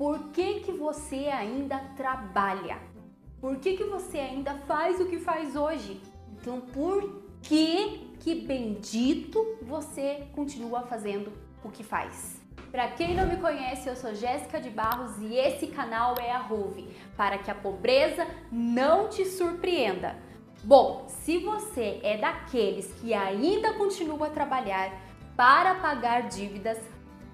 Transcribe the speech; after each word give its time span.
por 0.00 0.30
que, 0.30 0.60
que 0.60 0.72
você 0.72 1.26
ainda 1.26 1.78
trabalha? 1.94 2.78
Por 3.38 3.58
que, 3.58 3.76
que 3.76 3.84
você 3.84 4.16
ainda 4.16 4.54
faz 4.66 4.98
o 4.98 5.04
que 5.04 5.18
faz 5.18 5.54
hoje? 5.54 6.00
Então, 6.32 6.58
por 6.58 7.22
que 7.42 8.10
que 8.18 8.34
bendito 8.36 9.58
você 9.60 10.26
continua 10.34 10.84
fazendo 10.84 11.30
o 11.62 11.68
que 11.70 11.84
faz? 11.84 12.40
Para 12.72 12.88
quem 12.92 13.14
não 13.14 13.26
me 13.26 13.36
conhece, 13.36 13.90
eu 13.90 13.94
sou 13.94 14.14
Jéssica 14.14 14.58
de 14.58 14.70
Barros 14.70 15.18
e 15.20 15.36
esse 15.36 15.66
canal 15.66 16.14
é 16.18 16.32
a 16.32 16.38
Ruve, 16.38 16.88
para 17.14 17.36
que 17.36 17.50
a 17.50 17.54
pobreza 17.54 18.26
não 18.50 19.10
te 19.10 19.26
surpreenda. 19.26 20.16
Bom, 20.64 21.04
se 21.08 21.36
você 21.36 22.00
é 22.02 22.16
daqueles 22.16 22.90
que 22.94 23.12
ainda 23.12 23.74
continua 23.74 24.28
a 24.28 24.30
trabalhar 24.30 24.98
para 25.36 25.74
pagar 25.74 26.22
dívidas, 26.22 26.78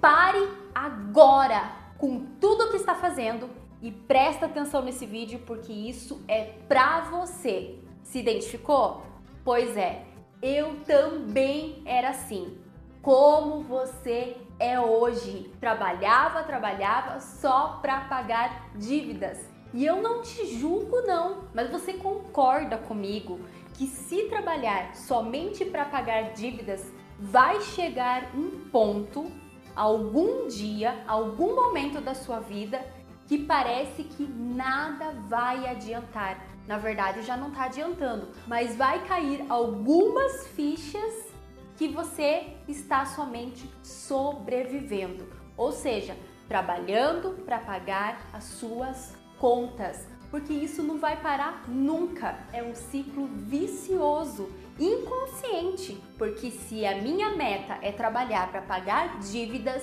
pare 0.00 0.48
agora 0.74 1.83
com 2.04 2.20
tudo 2.38 2.68
que 2.68 2.76
está 2.76 2.94
fazendo 2.94 3.48
e 3.80 3.90
presta 3.90 4.44
atenção 4.44 4.82
nesse 4.82 5.06
vídeo 5.06 5.40
porque 5.46 5.72
isso 5.72 6.22
é 6.28 6.52
para 6.68 7.00
você. 7.00 7.78
Se 8.02 8.18
identificou? 8.18 9.02
Pois 9.42 9.74
é, 9.74 10.02
eu 10.42 10.80
também 10.84 11.82
era 11.86 12.10
assim. 12.10 12.58
Como 13.00 13.62
você 13.62 14.36
é 14.60 14.78
hoje? 14.78 15.50
Trabalhava, 15.58 16.42
trabalhava 16.42 17.20
só 17.20 17.78
para 17.80 18.02
pagar 18.02 18.70
dívidas. 18.76 19.40
E 19.72 19.86
eu 19.86 20.02
não 20.02 20.20
te 20.20 20.44
julgo 20.58 21.00
não, 21.06 21.44
mas 21.54 21.70
você 21.70 21.94
concorda 21.94 22.76
comigo 22.76 23.40
que 23.72 23.86
se 23.86 24.24
trabalhar 24.24 24.94
somente 24.94 25.64
para 25.64 25.86
pagar 25.86 26.34
dívidas, 26.34 26.84
vai 27.18 27.62
chegar 27.62 28.30
um 28.34 28.68
ponto, 28.68 29.32
algum 29.74 30.48
dia, 30.48 31.02
algum 31.06 31.54
momento 31.54 32.00
da 32.00 32.14
sua 32.14 32.40
vida 32.40 32.84
que 33.26 33.38
parece 33.38 34.04
que 34.04 34.24
nada 34.24 35.12
vai 35.28 35.66
adiantar. 35.66 36.44
Na 36.66 36.78
verdade 36.78 37.22
já 37.22 37.36
não 37.36 37.48
está 37.48 37.64
adiantando, 37.64 38.28
mas 38.46 38.76
vai 38.76 39.04
cair 39.06 39.44
algumas 39.48 40.46
fichas 40.48 41.32
que 41.76 41.88
você 41.88 42.54
está 42.68 43.04
somente 43.04 43.68
sobrevivendo, 43.82 45.26
ou 45.56 45.72
seja, 45.72 46.16
trabalhando 46.48 47.30
para 47.44 47.58
pagar 47.58 48.28
as 48.32 48.44
suas 48.44 49.14
contas, 49.38 50.06
porque 50.30 50.52
isso 50.52 50.82
não 50.82 50.98
vai 50.98 51.20
parar 51.20 51.64
nunca. 51.68 52.38
É 52.52 52.62
um 52.62 52.74
ciclo 52.74 53.26
vicioso, 53.26 54.50
inconsciente, 54.78 56.02
porque 56.18 56.50
se 56.50 56.84
a 56.84 57.00
minha 57.00 57.30
meta 57.30 57.78
é 57.82 57.92
trabalhar 57.92 58.50
para 58.50 58.62
pagar 58.62 59.18
dívidas, 59.20 59.82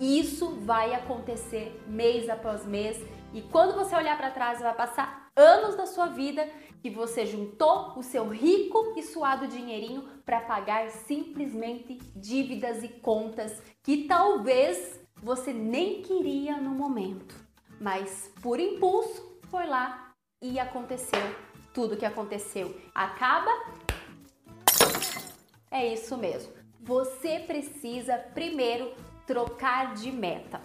isso 0.00 0.56
vai 0.60 0.94
acontecer 0.94 1.80
mês 1.86 2.28
após 2.28 2.64
mês 2.66 2.98
e 3.32 3.42
quando 3.42 3.74
você 3.74 3.94
olhar 3.94 4.16
para 4.16 4.30
trás, 4.30 4.60
vai 4.60 4.74
passar 4.74 5.28
anos 5.36 5.76
da 5.76 5.86
sua 5.86 6.06
vida 6.06 6.48
que 6.80 6.90
você 6.90 7.26
juntou 7.26 7.92
o 7.96 8.02
seu 8.02 8.28
rico 8.28 8.94
e 8.96 9.02
suado 9.02 9.46
dinheirinho 9.46 10.02
para 10.24 10.40
pagar 10.40 10.88
simplesmente 10.90 11.98
dívidas 12.14 12.82
e 12.82 12.88
contas 12.88 13.60
que 13.82 14.06
talvez 14.06 15.00
você 15.22 15.52
nem 15.52 16.02
queria 16.02 16.56
no 16.56 16.70
momento, 16.70 17.34
mas 17.80 18.32
por 18.40 18.60
impulso 18.60 19.40
foi 19.50 19.66
lá 19.66 20.12
e 20.40 20.58
aconteceu 20.58 21.20
tudo 21.74 21.96
que 21.96 22.06
aconteceu. 22.06 22.74
Acaba 22.94 23.50
é 25.70 25.92
isso 25.92 26.16
mesmo. 26.16 26.52
Você 26.80 27.40
precisa 27.40 28.16
primeiro 28.16 28.92
trocar 29.26 29.94
de 29.94 30.10
meta. 30.10 30.60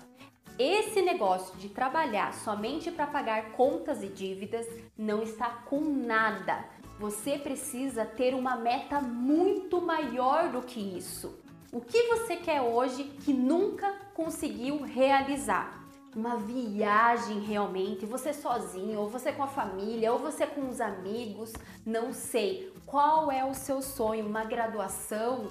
Esse 0.57 1.01
negócio 1.01 1.57
de 1.57 1.69
trabalhar 1.69 2.33
somente 2.33 2.91
para 2.91 3.07
pagar 3.07 3.51
contas 3.53 4.03
e 4.03 4.07
dívidas 4.07 4.67
não 4.97 5.23
está 5.23 5.49
com 5.49 5.81
nada. 5.81 6.63
Você 6.99 7.37
precisa 7.37 8.05
ter 8.05 8.35
uma 8.35 8.55
meta 8.55 9.01
muito 9.01 9.81
maior 9.81 10.49
do 10.49 10.61
que 10.61 10.79
isso. 10.79 11.39
O 11.71 11.81
que 11.81 12.03
você 12.03 12.35
quer 12.35 12.61
hoje 12.61 13.05
que 13.25 13.33
nunca 13.33 13.91
conseguiu 14.13 14.83
realizar? 14.83 15.82
Uma 16.15 16.37
viagem 16.37 17.39
realmente, 17.39 18.05
você 18.05 18.33
sozinho, 18.33 18.99
ou 18.99 19.09
você 19.09 19.31
com 19.31 19.43
a 19.43 19.47
família, 19.47 20.13
ou 20.13 20.19
você 20.19 20.45
com 20.45 20.69
os 20.69 20.79
amigos, 20.79 21.51
não 21.85 22.13
sei. 22.13 22.71
Qual 22.85 23.31
é 23.31 23.43
o 23.43 23.53
seu 23.53 23.81
sonho? 23.81 24.25
Uma 24.25 24.43
graduação? 24.43 25.49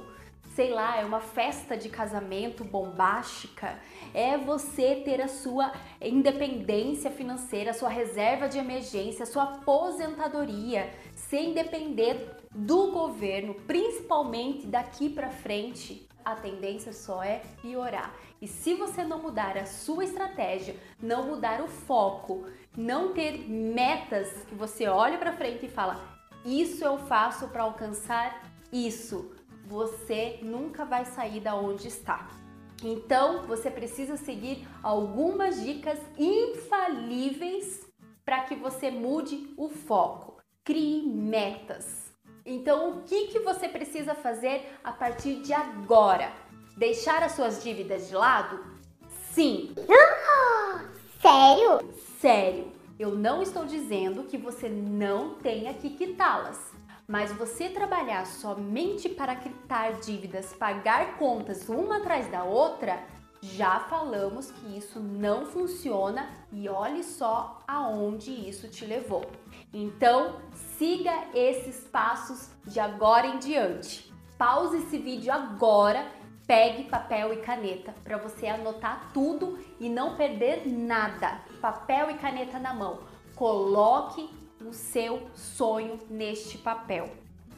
sei 0.55 0.71
lá, 0.71 1.01
é 1.01 1.05
uma 1.05 1.21
festa 1.21 1.77
de 1.77 1.89
casamento 1.89 2.63
bombástica, 2.63 3.79
é 4.13 4.37
você 4.37 4.97
ter 4.97 5.21
a 5.21 5.29
sua 5.29 5.73
independência 6.01 7.11
financeira, 7.11 7.71
a 7.71 7.75
sua 7.75 7.89
reserva 7.89 8.49
de 8.49 8.59
emergência, 8.59 9.25
sua 9.25 9.45
aposentadoria, 9.45 10.93
sem 11.15 11.55
depender 11.55 12.37
do 12.55 12.91
governo, 12.91 13.55
principalmente 13.67 14.67
daqui 14.67 15.09
para 15.09 15.31
frente. 15.31 16.07
A 16.25 16.37
tendência 16.37 16.93
só 16.93 17.23
é 17.23 17.43
piorar. 17.61 18.15
E 18.41 18.47
se 18.47 18.75
você 18.75 19.05
não 19.05 19.23
mudar 19.23 19.57
a 19.57 19.67
sua 19.67 20.05
estratégia, 20.05 20.77
não 21.01 21.27
mudar 21.27 21.61
o 21.61 21.69
foco, 21.69 22.47
não 22.77 23.13
ter 23.13 23.49
metas 23.49 24.45
que 24.45 24.55
você 24.55 24.87
olha 24.87 25.19
para 25.19 25.33
frente 25.33 25.67
e 25.67 25.71
fala: 25.71 26.01
"Isso 26.45 26.85
eu 26.85 26.99
faço 26.99 27.49
para 27.49 27.63
alcançar 27.63 28.43
isso" 28.73 29.33
você 29.73 30.39
nunca 30.43 30.85
vai 30.85 31.05
sair 31.05 31.41
da 31.41 31.55
onde 31.55 31.89
está. 31.89 32.29
Então, 32.85 33.47
você 33.47 33.71
precisa 33.71 34.17
seguir 34.17 34.67
algumas 34.83 35.63
dicas 35.63 35.99
infalíveis 36.19 37.89
para 38.25 38.43
que 38.43 38.57
você 38.57 38.91
mude 38.91 39.55
o 39.57 39.69
foco. 39.69 40.37
Crie 40.65 41.07
metas. 41.07 42.02
Então, 42.45 42.91
o 42.91 43.03
que, 43.03 43.29
que 43.29 43.39
você 43.41 43.69
precisa 43.69 44.15
fazer 44.15 44.79
a 44.83 44.93
partir 44.93 45.37
de 45.43 45.53
agora? 45.53 46.33
Deixar 46.77 47.23
as 47.23 47.33
suas 47.33 47.63
dívidas 47.63 48.09
de 48.09 48.15
lado? 48.15 48.65
Sim. 49.31 49.75
Sério? 51.21 51.95
Sério. 52.21 52.73
Eu 52.99 53.15
não 53.15 53.43
estou 53.43 53.65
dizendo 53.65 54.25
que 54.25 54.37
você 54.37 54.69
não 54.69 55.35
tenha 55.37 55.73
que 55.75 55.91
quitá-las. 55.91 56.73
Mas 57.07 57.33
você 57.33 57.69
trabalhar 57.69 58.27
somente 58.27 59.09
para 59.09 59.37
quitar 59.37 59.95
dívidas, 60.01 60.53
pagar 60.55 61.19
contas 61.19 61.69
uma 61.69 61.99
atrás 61.99 62.31
da 62.31 62.45
outra, 62.45 63.05
já 63.43 63.81
falamos 63.81 64.53
que 64.53 64.79
isso 64.79 65.01
não 65.01 65.45
funciona 65.47 66.31
e 66.53 66.69
olhe 66.69 67.03
só 67.03 67.59
aonde 67.67 68.31
isso 68.31 68.69
te 68.69 68.87
levou. 68.87 69.25
Então, 69.75 70.37
siga 70.79 71.13
esses 71.35 71.85
passos 71.89 72.51
de 72.65 72.79
agora 72.79 73.27
em 73.27 73.41
diante. 73.41 74.13
Pause 74.39 74.79
esse 74.79 74.97
vídeo 74.97 75.33
agora, 75.33 76.07
pegue 76.47 76.85
papel 76.85 77.33
e 77.33 77.39
caneta 77.39 77.93
para 78.05 78.17
você 78.17 78.47
anotar 78.47 79.11
tudo 79.13 79.59
e 79.81 79.89
não 79.89 80.15
perder 80.15 80.63
nada. 80.67 81.41
Papel 81.61 82.11
e 82.11 82.15
caneta 82.15 82.61
na 82.61 82.73
mão. 82.73 83.01
Coloque 83.35 84.31
o 84.65 84.73
seu 84.73 85.29
sonho 85.35 85.99
neste 86.09 86.59
papel. 86.59 87.11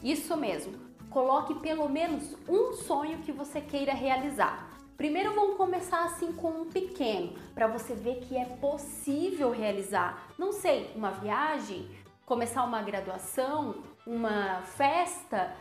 Isso 0.03 0.35
mesmo, 0.35 0.79
coloque 1.11 1.55
pelo 1.57 1.91
menos 1.91 2.35
um 2.49 2.73
sonho 2.73 3.19
que 3.19 3.33
você 3.33 3.61
queira 3.61 3.93
realizar. 3.93 4.74
Primeiro 4.97 5.35
vamos 5.35 5.57
começar 5.57 6.05
assim 6.05 6.33
com 6.33 6.51
um 6.51 6.71
pequeno, 6.71 7.35
para 7.53 7.67
você 7.67 7.95
ver 7.95 8.21
que 8.21 8.37
é 8.37 8.45
possível 8.45 9.51
realizar. 9.51 10.29
Não 10.39 10.53
sei, 10.53 10.93
uma 10.95 11.11
viagem, 11.11 11.91
começar 12.25 12.63
uma 12.63 12.81
graduação, 12.81 13.83
uma 14.07 14.63
festa, 14.63 15.53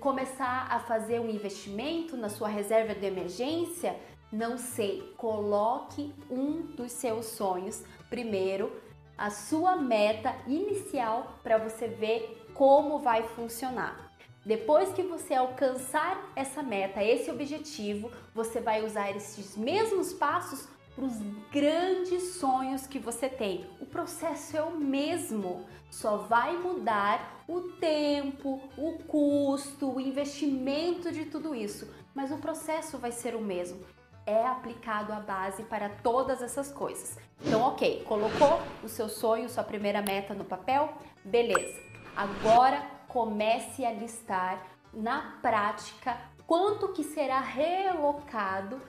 começar 0.00 0.68
a 0.70 0.80
fazer 0.80 1.20
um 1.20 1.28
investimento 1.28 2.16
na 2.16 2.30
sua 2.30 2.48
reserva 2.48 2.94
de 2.94 3.04
emergência, 3.04 3.94
não 4.32 4.56
sei, 4.56 5.12
coloque 5.18 6.14
um 6.30 6.62
dos 6.62 6.92
seus 6.92 7.26
sonhos. 7.26 7.84
Primeiro 8.08 8.72
a 9.18 9.30
sua 9.30 9.76
meta 9.76 10.34
inicial 10.46 11.38
para 11.42 11.58
você 11.58 11.88
ver 11.88 12.46
como 12.54 13.00
vai 13.00 13.22
funcionar. 13.24 14.07
Depois 14.48 14.94
que 14.94 15.02
você 15.02 15.34
alcançar 15.34 16.32
essa 16.34 16.62
meta, 16.62 17.04
esse 17.04 17.30
objetivo, 17.30 18.10
você 18.34 18.62
vai 18.62 18.82
usar 18.82 19.14
esses 19.14 19.54
mesmos 19.54 20.14
passos 20.14 20.66
para 20.94 21.04
os 21.04 21.18
grandes 21.52 22.36
sonhos 22.36 22.86
que 22.86 22.98
você 22.98 23.28
tem. 23.28 23.68
O 23.78 23.84
processo 23.84 24.56
é 24.56 24.62
o 24.62 24.70
mesmo, 24.70 25.66
só 25.90 26.16
vai 26.16 26.56
mudar 26.56 27.44
o 27.46 27.60
tempo, 27.72 28.58
o 28.78 28.92
custo, 29.06 29.94
o 29.94 30.00
investimento 30.00 31.12
de 31.12 31.26
tudo 31.26 31.54
isso, 31.54 31.86
mas 32.14 32.32
o 32.32 32.38
processo 32.38 32.96
vai 32.96 33.12
ser 33.12 33.34
o 33.34 33.42
mesmo 33.42 33.84
é 34.24 34.46
aplicado 34.46 35.10
a 35.10 35.20
base 35.20 35.62
para 35.62 35.88
todas 35.88 36.42
essas 36.42 36.70
coisas. 36.70 37.16
Então, 37.42 37.62
ok, 37.62 38.04
colocou 38.06 38.60
o 38.84 38.88
seu 38.88 39.08
sonho, 39.08 39.48
sua 39.48 39.64
primeira 39.64 40.02
meta 40.02 40.34
no 40.34 40.44
papel? 40.44 40.92
Beleza. 41.24 41.80
Agora 42.14 42.97
comece 43.08 43.84
a 43.84 43.90
listar 43.90 44.64
na 44.92 45.38
prática 45.42 46.16
quanto 46.46 46.92
que 46.92 47.02
será 47.02 47.40
relocado 47.40 48.80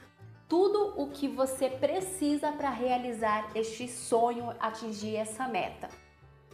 tudo 0.47 0.93
o 1.01 1.09
que 1.11 1.27
você 1.27 1.69
precisa 1.69 2.51
para 2.51 2.69
realizar 2.69 3.49
este 3.55 3.87
sonho, 3.87 4.53
atingir 4.59 5.15
essa 5.15 5.47
meta. 5.47 5.89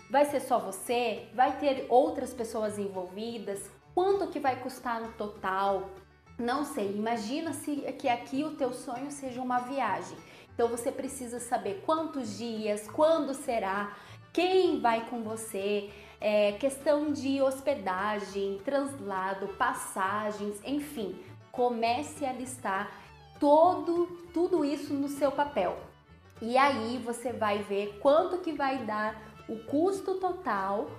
Vai 0.10 0.26
ser 0.26 0.42
só 0.42 0.60
você? 0.60 1.30
Vai 1.34 1.58
ter 1.58 1.88
outras 1.90 2.34
pessoas 2.34 2.78
envolvidas? 2.78 3.72
Quanto 3.94 4.28
que 4.28 4.40
vai 4.40 4.60
custar 4.60 5.02
no 5.02 5.14
total? 5.14 5.90
Não 6.38 6.66
sei. 6.66 6.96
Imagina 6.96 7.54
se 7.54 7.78
que 7.94 8.10
aqui 8.10 8.44
o 8.44 8.56
teu 8.56 8.74
sonho 8.74 9.10
seja 9.10 9.42
uma 9.42 9.60
viagem. 9.60 10.18
Então 10.54 10.68
você 10.68 10.92
precisa 10.92 11.40
saber 11.40 11.82
quantos 11.86 12.38
dias, 12.38 12.88
quando 12.90 13.34
será, 13.34 13.96
quem 14.34 14.82
vai 14.82 15.10
com 15.10 15.22
você, 15.24 15.90
é, 16.28 16.54
questão 16.54 17.14
de 17.14 17.40
hospedagem, 17.40 18.60
translado, 18.66 19.48
passagens, 19.60 20.60
enfim. 20.66 21.16
Comece 21.52 22.26
a 22.26 22.34
listar 22.34 22.92
todo 23.40 24.08
tudo 24.34 24.66
isso 24.66 24.92
no 24.92 25.08
seu 25.08 25.32
papel. 25.32 25.78
E 26.42 26.58
aí 26.58 26.98
você 26.98 27.32
vai 27.32 27.60
ver 27.60 28.00
quanto 28.02 28.40
que 28.40 28.54
vai 28.54 28.84
dar 28.88 29.22
o 29.48 29.60
custo 29.66 30.16
total 30.16 30.90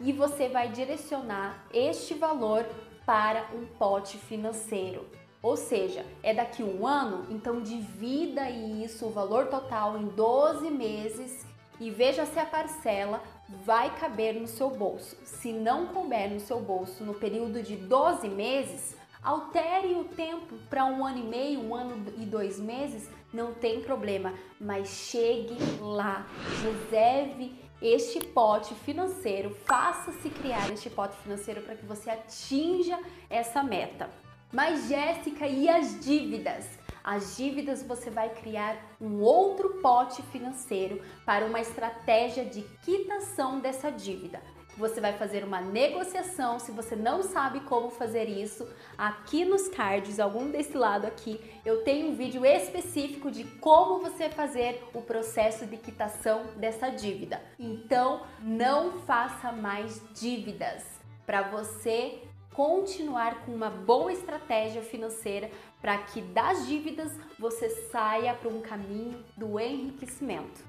e 0.00 0.14
você 0.14 0.48
vai 0.48 0.70
direcionar 0.70 1.62
este 1.74 2.14
valor 2.14 2.64
para 3.04 3.50
um 3.54 3.66
pote 3.66 4.16
financeiro. 4.16 5.06
Ou 5.42 5.58
seja, 5.58 6.06
é 6.22 6.32
daqui 6.32 6.62
um 6.62 6.86
ano, 6.86 7.26
então 7.28 7.60
divida 7.60 8.48
isso, 8.48 9.04
o 9.04 9.10
valor 9.10 9.48
total, 9.48 9.98
em 9.98 10.06
12 10.06 10.70
meses 10.70 11.44
e 11.80 11.90
veja 11.90 12.26
se 12.26 12.38
a 12.38 12.44
parcela 12.44 13.22
vai 13.64 13.96
caber 13.96 14.34
no 14.34 14.46
seu 14.46 14.70
bolso. 14.70 15.16
Se 15.24 15.52
não 15.52 15.86
couber 15.86 16.30
no 16.30 16.38
seu 16.38 16.60
bolso 16.60 17.02
no 17.02 17.14
período 17.14 17.62
de 17.62 17.74
12 17.74 18.28
meses, 18.28 18.94
altere 19.22 19.94
o 19.94 20.04
tempo 20.04 20.56
para 20.68 20.84
um 20.84 21.04
ano 21.04 21.18
e 21.18 21.22
meio, 21.22 21.60
um 21.60 21.74
ano 21.74 22.12
e 22.18 22.26
dois 22.26 22.60
meses, 22.60 23.10
não 23.32 23.54
tem 23.54 23.80
problema, 23.80 24.34
mas 24.60 24.88
chegue 24.88 25.56
lá, 25.80 26.26
reserve 26.62 27.58
este 27.80 28.20
pote 28.20 28.74
financeiro, 28.74 29.56
faça-se 29.64 30.28
criar 30.28 30.70
este 30.70 30.90
pote 30.90 31.16
financeiro 31.18 31.62
para 31.62 31.74
que 31.74 31.86
você 31.86 32.10
atinja 32.10 32.98
essa 33.30 33.62
meta. 33.62 34.10
Mas 34.52 34.88
Jéssica, 34.88 35.46
e 35.46 35.68
as 35.68 36.00
dívidas? 36.00 36.66
As 37.02 37.36
dívidas 37.36 37.82
você 37.82 38.10
vai 38.10 38.28
criar 38.28 38.76
um 39.00 39.20
outro 39.20 39.80
pote 39.80 40.22
financeiro 40.24 41.00
para 41.24 41.46
uma 41.46 41.60
estratégia 41.60 42.44
de 42.44 42.62
quitação 42.82 43.60
dessa 43.60 43.90
dívida. 43.90 44.40
Você 44.76 45.00
vai 45.00 45.12
fazer 45.12 45.44
uma 45.44 45.60
negociação. 45.60 46.58
Se 46.58 46.72
você 46.72 46.96
não 46.96 47.22
sabe 47.22 47.60
como 47.60 47.90
fazer 47.90 48.28
isso, 48.28 48.66
aqui 48.96 49.44
nos 49.44 49.68
cards, 49.68 50.18
algum 50.18 50.50
desse 50.50 50.76
lado 50.76 51.06
aqui, 51.06 51.40
eu 51.64 51.82
tenho 51.82 52.08
um 52.08 52.14
vídeo 52.14 52.46
específico 52.46 53.30
de 53.30 53.44
como 53.58 54.00
você 54.00 54.28
fazer 54.30 54.82
o 54.94 55.02
processo 55.02 55.66
de 55.66 55.76
quitação 55.76 56.44
dessa 56.56 56.88
dívida. 56.88 57.42
Então, 57.58 58.22
não 58.40 59.00
faça 59.00 59.52
mais 59.52 60.00
dívidas 60.14 60.82
para 61.26 61.42
você 61.42 62.22
continuar 62.54 63.44
com 63.44 63.52
uma 63.52 63.70
boa 63.70 64.12
estratégia 64.12 64.82
financeira 64.82 65.50
para 65.80 65.98
que 65.98 66.20
das 66.20 66.66
dívidas 66.66 67.12
você 67.38 67.68
saia 67.90 68.34
para 68.34 68.48
um 68.48 68.60
caminho 68.60 69.24
do 69.36 69.58
enriquecimento. 69.58 70.64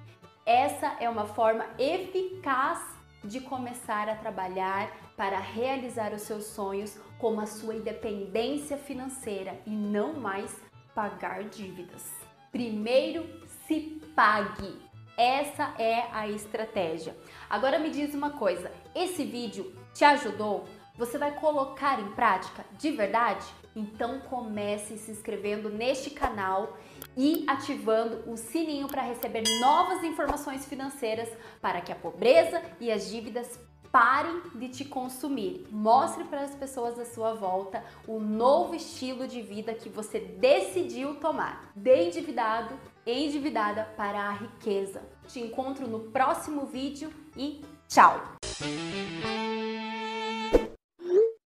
Essa 0.46 0.96
é 1.00 1.10
uma 1.10 1.26
forma 1.26 1.66
eficaz 1.78 2.80
de 3.24 3.40
começar 3.40 4.10
a 4.10 4.16
trabalhar 4.16 4.92
para 5.16 5.40
realizar 5.40 6.14
os 6.14 6.24
seus 6.24 6.46
sonhos 6.46 6.98
como 7.20 7.40
a 7.40 7.46
sua 7.46 7.76
independência 7.76 8.78
financeira 8.78 9.60
e 9.66 9.70
não 9.70 10.14
mais 10.14 10.60
pagar 10.96 11.44
dívidas. 11.44 12.10
Primeiro, 12.52 13.28
se 13.68 14.02
pague. 14.16 14.78
Essa 15.18 15.76
é 15.78 16.08
a 16.12 16.28
estratégia. 16.28 17.16
Agora 17.50 17.78
me 17.78 17.92
diz 17.92 18.16
uma 18.16 18.32
coisa: 18.32 18.72
esse 18.96 19.24
vídeo 19.24 19.76
te 19.94 20.04
ajudou? 20.04 20.66
Você 21.02 21.18
vai 21.18 21.32
colocar 21.32 22.00
em 22.00 22.10
prática 22.12 22.64
de 22.78 22.92
verdade? 22.92 23.44
Então 23.76 24.20
comece 24.20 25.00
se 25.00 25.10
inscrevendo 25.10 25.68
neste 25.68 26.12
canal 26.12 26.78
e 27.18 27.44
ativando 27.48 28.30
o 28.32 28.38
sininho 28.38 28.88
para 28.88 29.02
receber 29.02 29.42
novas 29.60 30.04
informações 30.04 30.64
financeiras 30.68 31.28
para 31.60 31.82
que 31.82 31.92
a 31.92 31.96
pobreza 31.96 32.62
e 32.80 32.92
as 32.92 33.10
dívidas 33.10 33.60
parem 33.92 34.44
de 34.54 34.70
te 34.70 34.86
consumir. 34.86 35.68
Mostre 35.72 36.24
para 36.26 36.42
as 36.42 36.54
pessoas 36.54 37.00
à 37.00 37.06
sua 37.06 37.34
volta 37.34 37.84
o 38.08 38.20
novo 38.20 38.76
estilo 38.76 39.28
de 39.28 39.42
vida 39.42 39.74
que 39.74 39.90
você 39.90 40.20
decidiu 40.20 41.16
tomar. 41.16 41.72
De 41.76 41.96
endividado, 41.96 42.80
endividada 43.08 43.86
para 43.98 44.20
a 44.20 44.34
riqueza. 44.34 45.02
Te 45.28 45.40
encontro 45.40 45.88
no 45.88 46.12
próximo 46.12 46.68
vídeo 46.68 47.12
e 47.36 47.66
tchau! 47.88 48.22